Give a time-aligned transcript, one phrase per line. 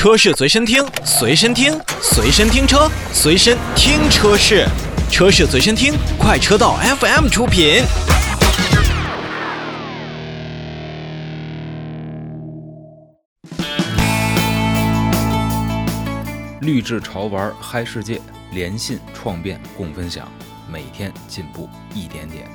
[0.00, 4.66] 车市随身听，随身听，随身听车，随身听车市，
[5.10, 7.82] 车市随身听，快车道 FM 出品。
[16.62, 18.22] 绿智潮玩嗨世界，
[18.52, 20.26] 联信创变共分享，
[20.66, 22.48] 每天进步一点点。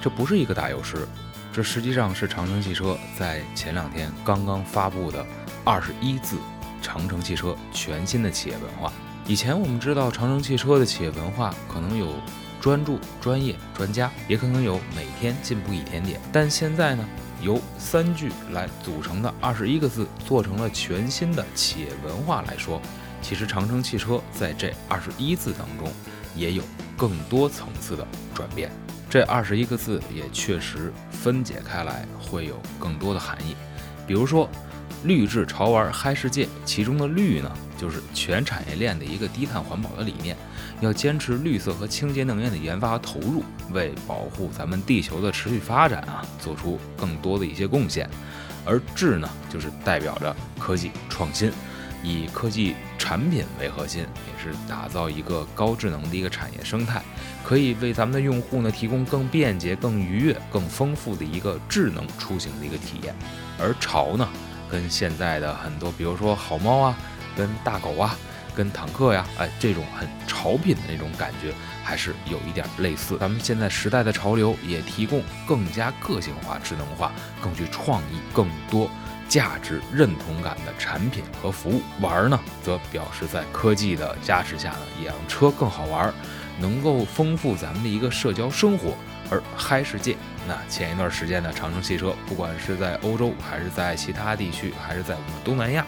[0.00, 1.08] 这不是一个打油诗，
[1.52, 5.26] 这实际上是长城汽车在前两天刚刚发布的
[5.64, 6.36] 二十一字
[6.82, 8.92] 长城汽车全新的企业文化。
[9.26, 12.14] 以前我们知道长城汽车的企业文化可能有
[12.60, 16.20] 专注、专业、专家，也可能有每天进步一点点。
[16.32, 17.04] 但现在呢，
[17.42, 22.80] 由三句来组成的二十一个字做成了全新的企业文化来说，
[23.20, 25.92] 其实长城汽车在这二十一字当中
[26.34, 26.62] 也有
[26.96, 28.70] 更多层次的转变。
[29.10, 33.54] 这二十一个字也确实分解开来会有更多的含义，
[34.06, 34.48] 比如说
[35.04, 40.36] “绿质潮玩嗨世界”，其中的“绿”呢，就是全产业链的一个低碳环保的理念，
[40.80, 48.08] 要坚持绿色和清洁能源的研发和投入，为保护咱们地球的持续发展啊，做出更多的一些贡献。
[48.64, 51.52] 而“智”呢，就是代表着科技创新。
[52.00, 57.02] 以科技产品为核心，也是打造一个高智能的一个产业生态，
[57.44, 63.12] 可以为咱们的用户呢提供更便捷、更愉悦、更丰富的一个智能出行的一个体验。
[63.58, 64.28] 而潮呢，
[64.70, 66.96] 跟现在的很多，比如说好猫啊，
[67.36, 68.16] 跟大狗啊，
[68.54, 71.52] 跟坦克呀，哎，这种很潮品的那种感觉，
[71.82, 73.16] 还是有一点类似。
[73.18, 78.90] 咱们现在时代的潮流，也提供更加个性化、智能化、更具创意、更多。
[79.28, 86.10] 价值认同感的产品和服务，玩呢，则表示在科技的加持下呢，也让车更好玩，
[86.58, 88.94] 能够丰富咱们的一个社交生活。
[89.30, 95.84] 而嗨世界，那前一段时间呢，长城汽车不管是在欧洲，还是在其他地区，还是在我们东南亚，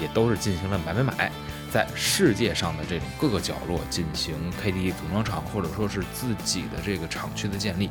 [0.00, 1.30] 也都是进行了买买买，
[1.70, 7.88] 在世界上的这种各个角落进行 KTE 组装厂，或者说是自己的这个厂区的建立，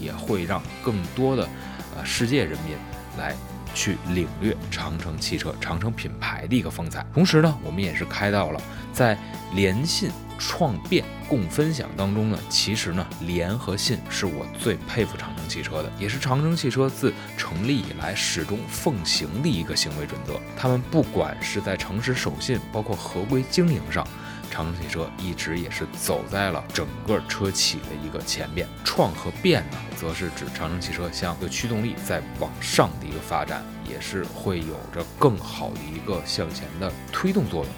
[0.00, 1.48] 也会让更多的
[1.96, 2.76] 呃世界人民
[3.18, 3.34] 来。
[3.74, 7.04] 去领略长城汽车、长城品牌的一个风采。
[7.12, 8.58] 同时呢，我们也是开到了
[8.90, 9.18] 在
[9.52, 20.40] 联信创变共分享当中呢，其实呢，联和信是我最佩服长城汽车的，也是长城汽车自成立以来始终奉行的一个行为准则。
[20.56, 24.06] 他们不管是在诚实守信，包括合规经营上。
[24.48, 37.72] 长城汽车一直也是走在了整个车企的一个前面，创和变呢，则是指长城汽车向一个驱动力在往上的一个发展，也是会有着更好的一个向前的推动作用。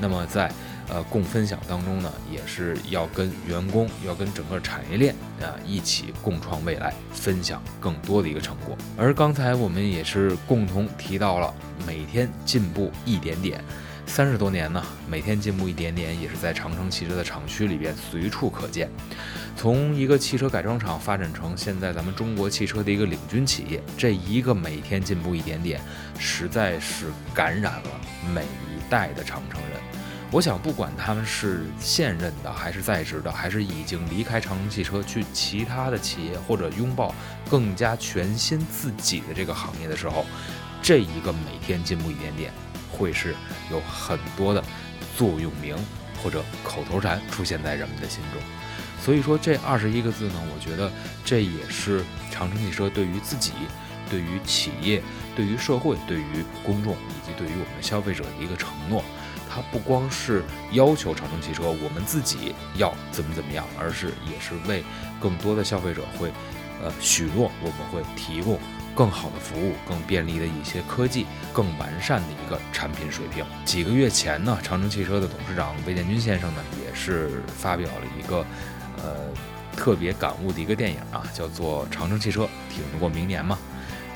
[0.00, 0.52] 那么在
[0.88, 8.76] 呃共分享当中呢，也是要跟员工，要跟整个产业链啊一起共创未来，分享更多的一个成果。
[8.96, 11.54] 而刚才我们也是共同提到了
[11.86, 13.62] 每天进步一点点。
[14.06, 18.88] 三十多年呢，每天进步一点点，也是在长城汽车的厂区里边随处可见。
[19.54, 25.78] 从一个汽车改装厂发展成现在咱们中国汽车的一个领军企业，这一个每天进步一点点，
[26.18, 27.90] 实在是感染了
[28.32, 29.87] 每一代的长城人。
[30.30, 37.14] 我想，不管他们是现任的，还是在职的，还是已经离开长城汽车去其他的企业，或者拥抱
[37.50, 40.26] 更加全新自己的这个行业的时候，
[40.82, 42.52] 这一个每天进步一点点。
[42.90, 43.34] 会是
[43.70, 44.64] 有很多的
[45.16, 45.76] 座右铭
[46.20, 48.42] 或者口头禅出现在人们的心中，
[49.00, 50.90] 所以说这二十一个字呢，我觉得
[51.24, 52.02] 这也是
[52.32, 53.52] 长城汽车对于自己、
[54.10, 55.00] 对于企业、
[55.38, 59.04] 对于社会、对于公众以及对于我们消费者的一个承诺。
[59.48, 64.82] 它不光是要求长城汽车我们自己要怎么怎么样，而是也是为
[65.20, 66.32] 更多的消费者会
[66.82, 68.58] 呃许诺我们会提供。
[68.96, 73.46] 更好的服务，更便利的一些科技，更完善的一个产品水平。
[73.64, 78.44] 几个月前呢，长城汽车的董事长魏建军先生呢，也是发表了一个
[78.96, 79.14] 呃
[79.76, 83.56] 特别感悟的一个电影啊，叫做《长城汽车挺得过明年》嘛。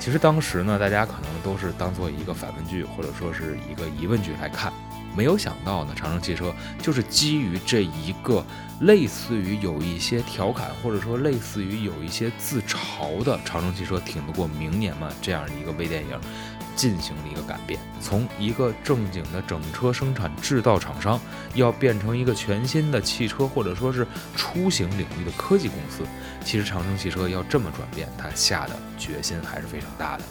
[0.03, 4.73] 其实当时呢，大家可能都是当做一个反问句，或者说是一个疑问句来看。
[5.15, 8.45] 没有想到呢，长城汽车就是基于这一个
[8.81, 16.19] 类似于有一些调侃，或者说类似于有一些自嘲的“长城汽车挺得过明年吗”这样的一个微电影，
[16.75, 21.19] 进行了一个改变，从一个正经的整车生产制造厂商，
[21.53, 24.05] 要变成一个全新的汽车或者说是
[24.35, 26.03] 出行领域的科技公司。
[26.43, 30.23] 其实长城汽车要这么转变，它下的决心还是非常大的。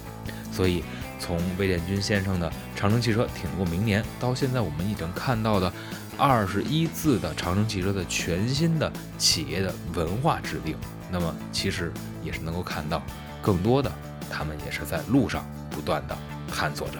[0.52, 0.84] 所以，
[1.18, 5.72] 从魏建军先生的长城汽车挺过明年，到现在我们已经看到的
[6.18, 10.76] 二十一字的长城汽车的全新的企业的文化制定，
[11.10, 11.90] 那么其实
[12.22, 13.02] 也是能够看到
[13.40, 13.90] 更多的，
[14.32, 16.16] 他们也是在路上不断的
[16.48, 16.98] 探索着。